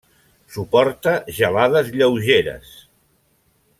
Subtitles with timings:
[0.53, 2.73] Suporta gelades lleugeres.